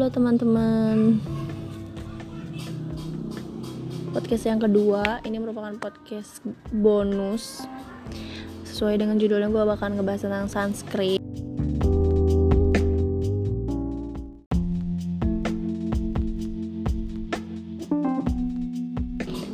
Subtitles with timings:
[0.00, 1.20] Halo teman-teman.
[4.16, 6.40] Podcast yang kedua Ini merupakan podcast
[6.72, 7.68] bonus.
[8.64, 11.20] Sesuai dengan judulnya gue bakal ngebahas tentang sunscreen.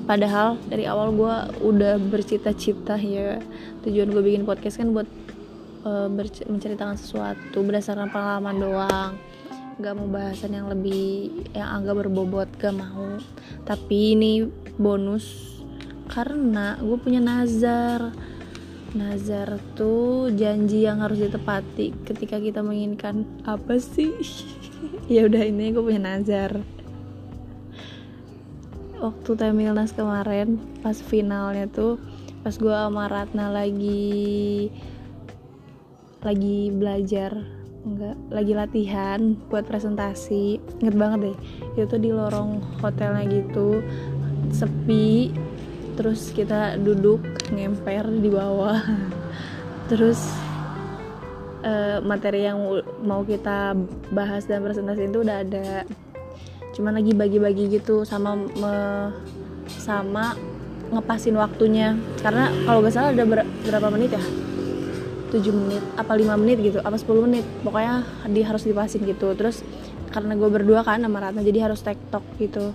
[0.07, 1.35] Padahal dari awal gue
[1.67, 3.43] udah bercita-cita ya.
[3.83, 5.11] Tujuan gue bikin podcast kan buat
[5.83, 6.07] uh,
[6.47, 9.13] menceritakan sesuatu berdasarkan pengalaman doang
[9.77, 13.21] gak mau bahasan yang lebih yang agak berbobot gak mau.
[13.69, 14.49] Tapi ini
[14.81, 15.57] bonus
[16.09, 18.13] karena gue punya nazar.
[18.97, 24.13] Nazar tuh janji yang harus ditepati ketika kita menginginkan apa sih?
[25.09, 26.61] Ya udah ini gue punya nazar.
[29.01, 31.97] Waktu Temilnas kemarin pas finalnya tuh
[32.45, 34.69] pas gue sama Ratna lagi
[36.21, 37.39] lagi belajar
[37.87, 40.59] enggak lagi latihan buat presentasi.
[40.83, 41.37] Inget banget deh
[41.79, 43.79] itu tuh di lorong hotelnya gitu
[44.51, 45.31] sepi
[45.97, 47.23] terus kita duduk
[47.55, 48.83] ngemper di bawah.
[49.91, 50.19] Terus
[51.65, 52.59] uh, materi yang
[53.07, 53.73] mau kita
[54.13, 55.89] bahas dan presentasi itu udah ada.
[56.77, 58.75] Cuman lagi bagi-bagi gitu sama me,
[59.81, 60.37] sama
[60.93, 61.97] ngepasin waktunya.
[62.21, 64.46] Karena kalau gak salah ada ber, berapa menit ya
[65.33, 67.45] 7 menit apa 5 menit gitu apa 10 menit.
[67.67, 69.35] Pokoknya dia harus dipasin gitu.
[69.35, 69.63] Terus
[70.15, 72.73] karena gue berdua kan sama Ratna jadi harus tektok gitu.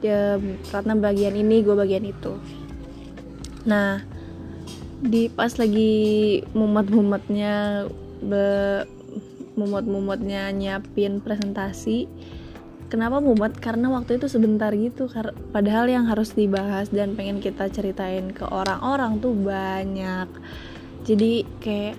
[0.00, 0.38] Ya
[0.70, 2.38] Ratna bagian ini gue bagian itu.
[3.66, 4.00] Nah
[5.00, 5.92] di pas lagi
[6.52, 7.88] mumet-mumetnya
[9.56, 12.04] mumet-mumetnya nyiapin presentasi
[12.92, 13.56] kenapa mumet?
[13.56, 15.08] Karena waktu itu sebentar gitu
[15.54, 20.28] padahal yang harus dibahas dan pengen kita ceritain ke orang-orang tuh banyak
[21.10, 21.98] jadi kayak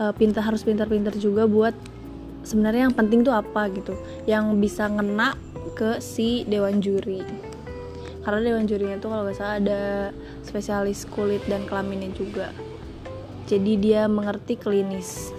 [0.00, 1.76] uh, pintar harus pintar-pintar juga buat
[2.40, 3.92] sebenarnya yang penting tuh apa gitu.
[4.24, 5.36] Yang bisa ngena
[5.76, 7.20] ke si dewan juri.
[8.24, 9.82] Karena dewan jurinya tuh kalau gak salah ada
[10.44, 12.48] spesialis kulit dan kelaminnya juga.
[13.44, 15.36] Jadi dia mengerti klinis.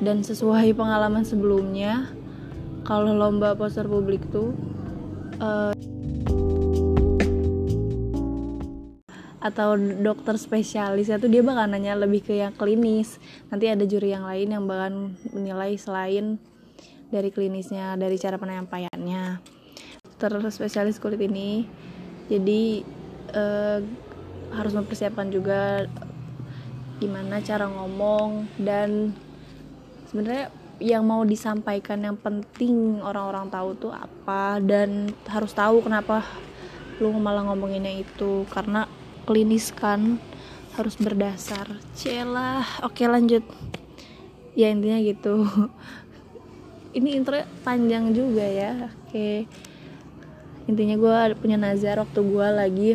[0.00, 2.08] Dan sesuai pengalaman sebelumnya
[2.88, 4.56] kalau lomba poster publik tuh
[5.44, 5.76] uh,
[9.40, 13.16] atau dokter spesialis itu dia bakal nanya lebih ke yang klinis.
[13.48, 16.36] Nanti ada juri yang lain yang bakal menilai selain
[17.08, 19.40] dari klinisnya dari cara penyampaiannya.
[20.20, 21.64] Dokter spesialis kulit ini
[22.28, 22.84] jadi
[23.32, 23.80] eh,
[24.52, 25.88] harus mempersiapkan juga
[27.00, 29.16] gimana cara ngomong dan
[30.12, 36.24] sebenarnya yang mau disampaikan yang penting orang-orang tahu tuh apa dan harus tahu kenapa
[37.00, 38.44] lu malah ngomonginnya itu.
[38.52, 38.84] Karena
[39.30, 40.18] klinis kan
[40.74, 41.78] harus berdasar.
[41.94, 43.46] Celah oke lanjut.
[44.58, 45.46] Ya intinya gitu.
[46.98, 48.90] Ini intro panjang juga ya.
[49.06, 49.46] Oke.
[50.66, 52.90] Intinya gue punya nazar waktu gue lagi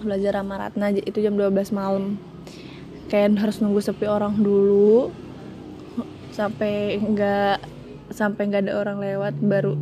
[0.00, 2.16] belajar sama Ratna itu jam 12 malam.
[3.12, 5.12] Kayak harus nunggu sepi orang dulu.
[6.32, 7.60] Sampai nggak
[8.16, 9.76] sampai nggak ada orang lewat baru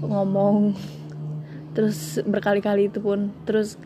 [0.00, 0.72] ngomong.
[1.76, 3.28] Terus berkali-kali itu pun.
[3.44, 3.76] Terus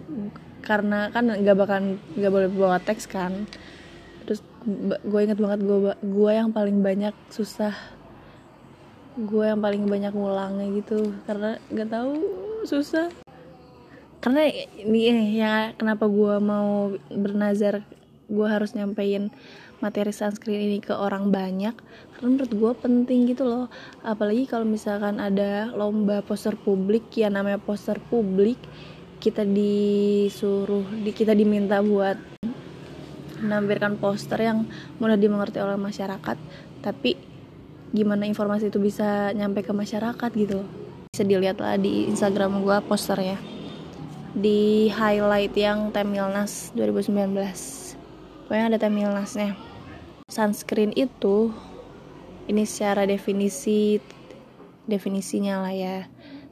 [0.69, 3.49] karena kan nggak bakal nggak boleh bawa teks kan.
[4.29, 4.45] Terus
[5.01, 7.73] gue inget banget gue gue yang paling banyak susah
[9.19, 11.17] gue yang paling banyak ngulangnya gitu.
[11.25, 12.13] Karena nggak tahu
[12.69, 13.09] susah.
[14.21, 14.45] Karena
[14.85, 17.81] ini ya kenapa gue mau bernazar
[18.29, 19.33] gue harus nyampein
[19.81, 21.73] materi sunscreen ini ke orang banyak?
[22.13, 23.67] Karena menurut gue penting gitu loh.
[24.05, 28.61] Apalagi kalau misalkan ada lomba poster publik ya namanya poster publik
[29.19, 32.19] kita disuruh di kita diminta buat
[33.39, 34.67] menampilkan poster yang
[34.99, 36.37] mudah dimengerti oleh masyarakat.
[36.83, 37.15] Tapi
[37.95, 40.63] gimana informasi itu bisa nyampe ke masyarakat gitu?
[41.11, 43.39] Bisa dilihat lah di Instagram gue poster ya
[44.37, 47.33] di highlight yang Temilnas 2019
[48.45, 49.57] pokoknya ada Temilnasnya
[50.29, 51.49] sunscreen itu
[52.45, 53.97] ini secara definisi
[54.85, 55.99] definisinya lah ya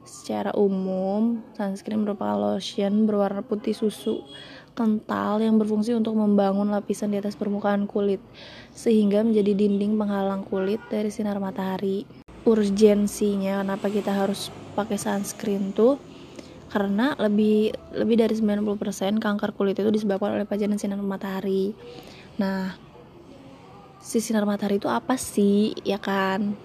[0.07, 4.23] Secara umum, sunscreen merupakan lotion berwarna putih susu
[4.71, 8.23] kental yang berfungsi untuk membangun lapisan di atas permukaan kulit
[8.71, 12.07] sehingga menjadi dinding penghalang kulit dari sinar matahari.
[12.47, 14.47] Urgensinya kenapa kita harus
[14.79, 15.99] pakai sunscreen tuh
[16.71, 21.75] karena lebih lebih dari 90% kanker kulit itu disebabkan oleh pajanan sinar matahari.
[22.39, 22.79] Nah,
[23.99, 25.75] si sinar matahari itu apa sih?
[25.83, 26.55] Ya kan?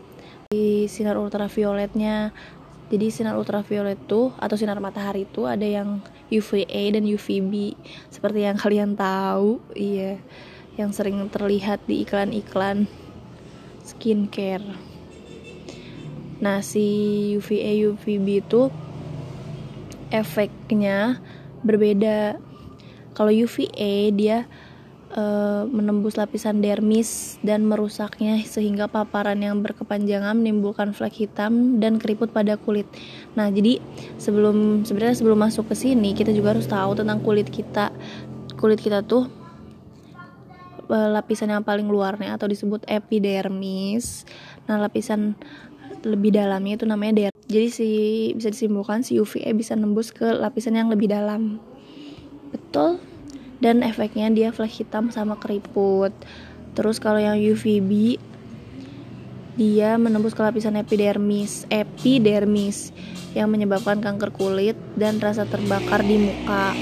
[0.47, 2.31] Di sinar ultravioletnya
[2.93, 7.73] jadi sinar ultraviolet tuh atau sinar matahari itu ada yang UVA dan UVB
[8.13, 10.21] seperti yang kalian tahu iya
[10.77, 12.85] yang sering terlihat di iklan-iklan
[13.81, 14.65] skincare.
[16.45, 16.85] Nah si
[17.41, 18.69] UVA UVB itu
[20.13, 21.21] efeknya
[21.65, 22.37] berbeda.
[23.13, 24.49] Kalau UVA dia
[25.17, 32.33] uh, menembus lapisan dermis dan merusaknya sehingga paparan yang berkepanjangan menimbulkan flek hitam dan keriput
[32.33, 32.89] pada kulit.
[33.37, 33.79] Nah, jadi
[34.17, 37.93] sebelum sebenarnya sebelum masuk ke sini kita juga harus tahu tentang kulit kita.
[38.57, 39.29] Kulit kita tuh
[40.89, 44.25] uh, lapisan yang paling luarnya atau disebut epidermis.
[44.69, 45.37] Nah, lapisan
[46.03, 47.47] lebih dalamnya itu namanya dermis.
[47.53, 47.91] Jadi si
[48.33, 51.61] bisa disimpulkan si UVA bisa nembus ke lapisan yang lebih dalam.
[52.49, 53.12] Betul?
[53.63, 56.11] Dan efeknya dia flash hitam sama keriput.
[56.75, 58.19] Terus kalau yang UVB
[59.55, 62.91] dia menembus ke lapisan epidermis epidermis
[63.39, 66.75] yang menyebabkan kanker kulit dan rasa terbakar di muka.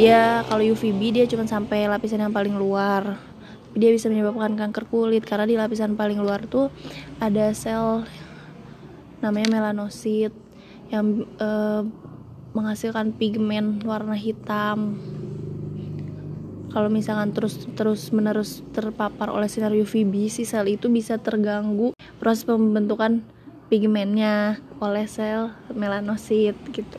[0.00, 3.20] Dia kalau UVB dia cuma sampai lapisan yang paling luar.
[3.76, 6.72] Dia bisa menyebabkan kanker kulit karena di lapisan paling luar tuh
[7.20, 8.06] ada sel
[9.18, 10.30] namanya melanosit
[10.94, 11.82] yang uh,
[12.54, 15.02] menghasilkan pigmen warna hitam
[16.74, 22.42] kalau misalkan terus terus menerus terpapar oleh sinar UVB si sel itu bisa terganggu proses
[22.42, 23.22] pembentukan
[23.70, 26.98] pigmennya oleh sel melanosit gitu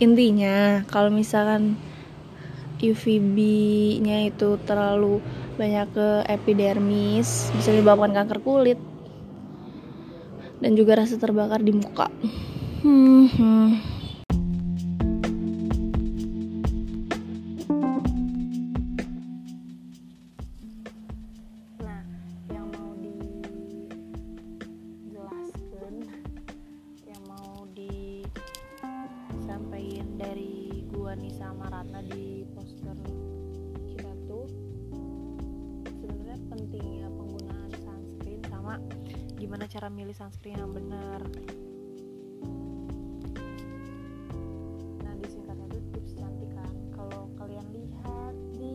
[0.00, 1.76] intinya kalau misalkan
[2.82, 5.22] UVB-nya itu terlalu
[5.54, 8.80] banyak ke epidermis bisa menyebabkan kanker kulit
[10.58, 12.10] dan juga rasa terbakar di muka
[12.82, 13.91] hmm, hmm.
[39.52, 41.20] Gimana cara milih sunscreen yang benar.
[45.04, 46.72] Nah di singkatnya itu tips cantik kan.
[46.96, 48.72] Kalau kalian lihat di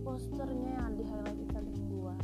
[0.00, 2.16] posternya yang di highlight Instagram gua.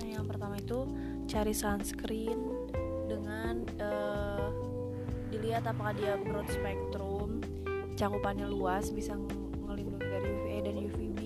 [0.00, 0.88] Nah yang pertama itu
[1.28, 2.55] cari sunscreen
[3.56, 4.48] dengan uh,
[5.32, 7.40] dilihat apakah dia broad spectrum
[7.96, 9.16] cakupannya luas bisa
[9.64, 11.20] melindungi dari UVA dan UVB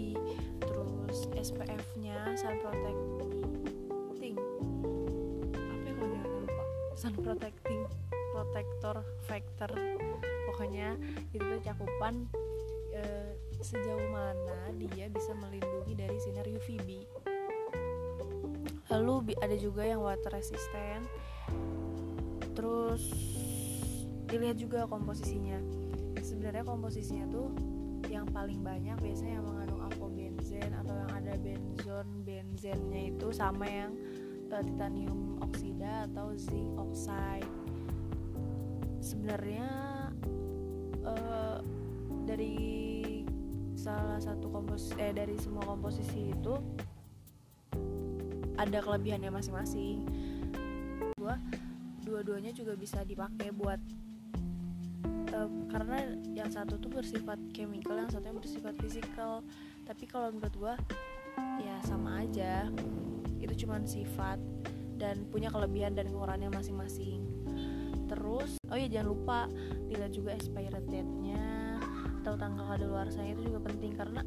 [1.41, 4.37] SPF-nya sun protecting.
[5.57, 6.65] Apa ya kalau lupa?
[6.95, 7.83] Sun protecting
[8.31, 9.71] protector factor.
[10.53, 10.95] Pokoknya
[11.35, 12.29] itu tuh cakupan
[12.95, 13.03] e,
[13.59, 17.09] sejauh mana dia bisa melindungi dari sinar UVB
[18.91, 21.07] lalu ada juga yang water resistant
[22.61, 23.09] terus
[24.29, 25.57] dilihat juga komposisinya.
[26.21, 27.49] Sebenarnya komposisinya tuh
[28.13, 33.97] yang paling banyak biasanya yang mengandung alkobenzen atau yang ada benzon benzennya itu sama yang
[34.53, 37.49] uh, titanium oksida atau zinc oxide.
[39.01, 39.69] Sebenarnya
[41.01, 41.65] uh,
[42.29, 42.61] dari
[43.73, 46.61] salah satu kompos eh dari semua komposisi itu
[48.61, 50.05] ada kelebihannya masing-masing.
[51.17, 51.41] Dua
[52.11, 53.79] dua-duanya juga bisa dipakai buat
[55.31, 59.47] uh, karena yang satu tuh bersifat chemical yang satunya bersifat physical.
[59.87, 60.75] Tapi kalau menurut gue
[61.63, 62.67] ya sama aja.
[63.41, 64.37] Itu cuma sifat
[65.01, 67.25] dan punya kelebihan dan kekurangannya masing-masing.
[68.11, 69.39] Terus oh ya jangan lupa
[69.87, 71.79] dilihat juga expired date-nya
[72.21, 74.21] atau tanggal kadaluarsanya itu juga penting karena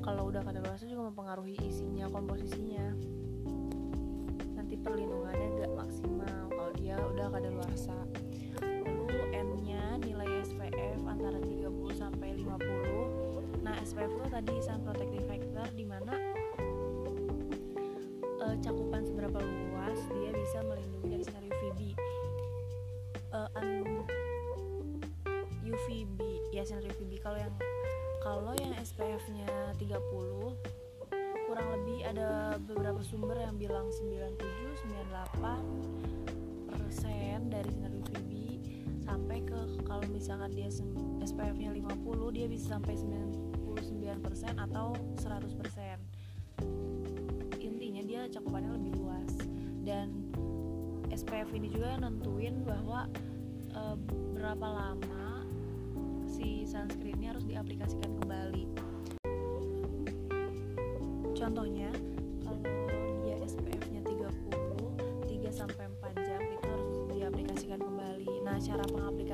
[0.00, 2.88] kalau udah kadaluarsa juga mempengaruhi isinya komposisinya.
[4.56, 6.47] Nanti perlindungannya gak maksimal
[6.78, 7.98] dia udah kadaluarsa.
[11.08, 16.14] Antara 30 sampai 50 nah SPF itu tadi sun protective factor di mana
[18.38, 21.80] uh, cakupan seberapa luas dia bisa melindungi dari sinar UVB
[23.34, 23.50] uh,
[25.66, 26.20] UVB
[26.54, 27.54] ya sinar UVB kalau yang
[28.22, 29.98] kalau yang SPF nya 30
[31.50, 34.38] kurang lebih ada beberapa sumber yang bilang 97
[34.86, 36.07] 98
[36.88, 38.32] persen dari sinar UVB
[39.04, 40.72] sampai ke kalau misalkan dia
[41.20, 42.00] SPF-nya 50
[42.32, 49.28] dia bisa sampai 99% atau 100% intinya dia cakupannya lebih luas.
[49.84, 50.32] Dan
[51.12, 53.04] SPF ini juga nentuin bahwa
[53.68, 53.82] e,
[54.32, 55.44] berapa lama
[56.24, 58.64] si sunscreennya harus diaplikasikan kembali.
[61.36, 61.92] Contohnya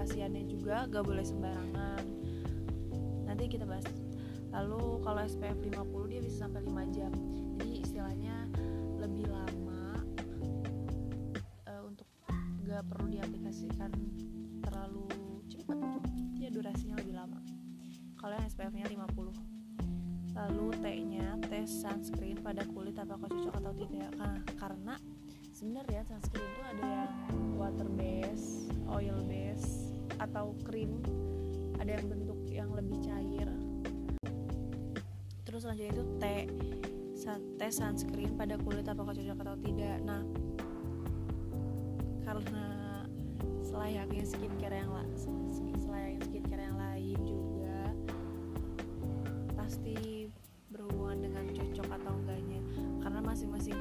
[0.04, 2.04] pengaplikasiannya juga gak boleh sembarangan.
[3.24, 3.88] Nanti kita bahas.
[4.52, 7.12] Lalu kalau SPF 50 dia bisa sampai 5 jam.
[7.56, 8.36] Jadi istilahnya
[9.00, 10.04] lebih lama
[11.72, 12.04] uh, untuk
[12.68, 13.90] gak perlu diaplikasikan
[14.60, 15.08] terlalu
[15.48, 16.04] cepat.
[16.36, 17.40] Ya durasinya lebih lama.
[18.20, 19.56] Kalau yang SPF nya 50
[20.34, 24.10] lalu T nya tes sunscreen pada kulit apakah cocok atau tidak.
[24.18, 24.98] Nah, karena
[25.54, 27.12] sebenarnya sunscreen itu ada yang
[27.54, 29.83] water base oil base
[30.18, 31.00] atau krim
[31.78, 33.48] ada yang bentuk yang lebih cair.
[35.44, 36.24] Terus selanjutnya itu T
[37.56, 39.96] tes sunscreen pada kulit apakah cocok atau tidak.
[40.04, 40.22] Nah
[42.24, 42.66] karena
[43.64, 44.92] selayaknya skincare yang
[45.80, 47.80] selayaknya skincare yang lain juga
[49.56, 50.28] pasti
[50.68, 52.60] berhubungan dengan cocok atau enggaknya.
[53.00, 53.78] Karena masing-masing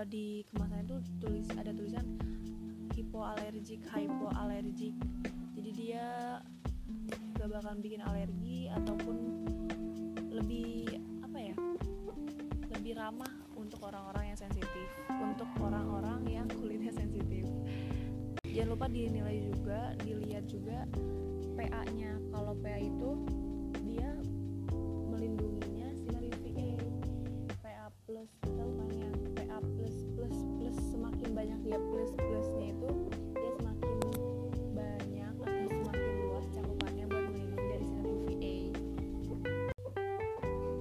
[0.00, 2.06] uh, di kemasan itu tulis ada tulisan
[2.96, 4.96] hipoalergik hypoalergik.
[5.52, 6.40] Jadi dia
[7.36, 9.16] gak bakal bikin alergi ataupun
[10.32, 10.88] lebih
[11.20, 11.56] apa ya
[12.72, 14.88] lebih ramah untuk orang-orang yang sensitif
[15.20, 17.44] untuk orang-orang yang kulitnya sensitif.
[18.48, 20.88] Jangan lupa dinilai juga dilihat juga
[21.60, 23.10] PA nya kalau PA itu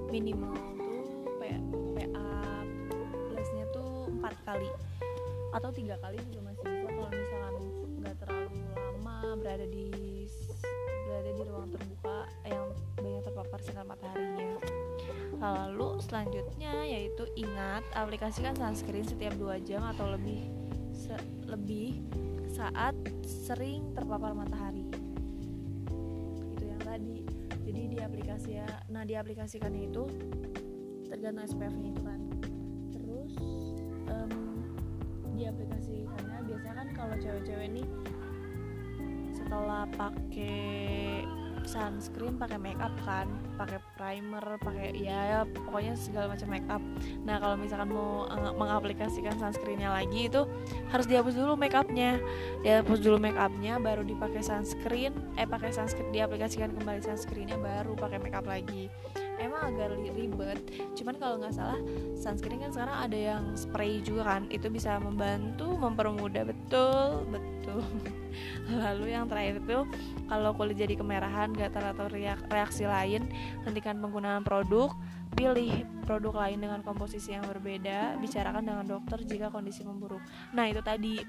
[0.10, 1.02] minimal tuh
[1.40, 2.66] PA,
[3.30, 4.70] plusnya tuh empat kali.
[5.54, 7.56] Atau tiga kali juga masih bisa kalau misalkan
[8.02, 9.88] nggak terlalu lama berada di
[11.10, 14.58] berada di ruang terbuka yang banyak terpapar sinar mataharinya.
[15.40, 20.52] Lalu selanjutnya yaitu ingat aplikasikan sunscreen setiap dua jam atau lebih
[20.94, 21.16] se
[21.48, 22.04] lebih
[22.52, 24.86] saat sering terpapar matahari.
[26.54, 27.39] Itu yang tadi
[27.70, 30.10] jadi di aplikasi ya nah di aplikasikannya itu
[31.10, 32.22] tergantung SPF nya itu kan.
[32.94, 33.34] Terus
[34.14, 34.34] um,
[35.34, 37.88] diaplikasikannya biasanya kan kalau cewek-cewek nih
[39.34, 41.26] setelah pakai
[41.66, 46.84] sunscreen pakai makeup kan pakai primer pakai ya, ya pokoknya segala macam makeup
[47.24, 50.46] nah kalau misalkan mau uh, mengaplikasikan sunscreennya lagi itu
[50.90, 52.20] harus dihapus dulu makeupnya.
[52.66, 58.46] Dihapus dulu makeupnya baru dipakai sunscreen eh pakai sunscreen diaplikasikan kembali sunscreennya baru pakai makeup
[58.48, 58.88] lagi.
[59.40, 60.60] Emang agak ribet
[61.00, 61.80] cuman kalau nggak salah
[62.20, 66.44] sunscreen kan sekarang ada yang spray juga kan itu bisa membantu mempermudah.
[66.44, 67.80] Betul betul.
[68.84, 69.80] Lalu yang terakhir itu
[70.30, 72.06] kalau kulit jadi kemerahan gatal atau
[72.52, 73.26] reaksi lain
[73.66, 74.94] hentikan penggunaan produk
[75.34, 80.22] pilih produk lain dengan komposisi yang berbeda bicarakan dengan dokter jika kondisi memburuk.
[80.54, 81.22] Nah itu tadi.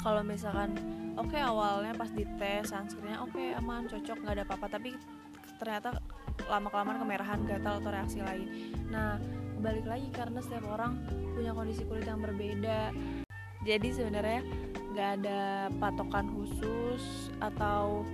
[0.00, 0.80] Kalau misalkan
[1.20, 4.96] oke okay, awalnya pas dites sunscreennya oke okay, aman cocok nggak ada apa-apa tapi
[5.60, 6.00] ternyata
[6.48, 8.48] lama kelamaan kemerahan gatal atau reaksi lain.
[8.88, 9.20] Nah
[9.60, 11.04] balik lagi karena setiap orang
[11.36, 12.96] punya kondisi kulit yang berbeda.
[13.60, 14.40] Jadi sebenarnya
[14.96, 18.08] nggak ada patokan khusus atau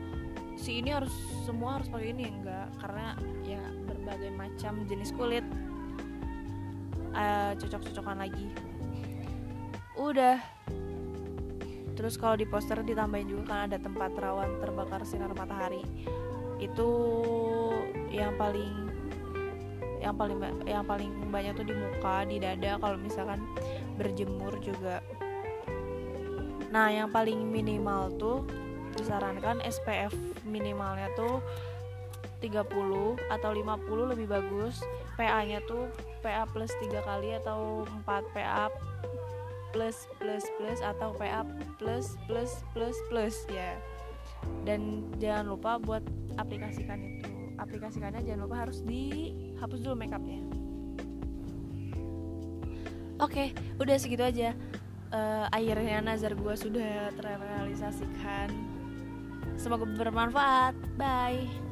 [0.56, 1.12] si ini harus
[1.44, 2.72] semua harus pakai ini enggak.
[2.80, 5.44] Karena ya berbagai macam jenis kulit.
[7.16, 8.48] Uh, cocok-cocokan lagi.
[9.96, 10.36] Udah.
[11.96, 15.80] Terus kalau di poster ditambahin juga kan ada tempat rawan terbakar sinar matahari.
[16.60, 16.88] Itu
[18.12, 18.92] yang paling
[20.04, 23.40] yang paling yang paling banyak tuh di muka di dada kalau misalkan
[23.96, 25.00] berjemur juga.
[26.68, 28.44] Nah yang paling minimal tuh
[28.96, 30.12] disarankan SPF
[30.48, 31.44] minimalnya tuh
[32.40, 34.80] 30 atau 50 lebih bagus.
[35.16, 35.88] PA nya tuh
[36.20, 38.68] PA plus 3 kali atau 4 PA
[39.72, 41.44] plus plus plus atau PA
[41.80, 43.76] plus plus plus plus ya.
[44.68, 46.04] Dan jangan lupa buat
[46.36, 47.32] aplikasikan itu.
[47.56, 50.44] Aplikasikannya jangan lupa harus dihapus dulu makeupnya.
[53.16, 53.48] Oke okay,
[53.80, 54.52] udah segitu aja.
[55.08, 58.50] Uh, akhirnya nazar gue sudah terrealisasikan
[59.58, 60.74] semoga bermanfaat.
[60.96, 61.65] Bye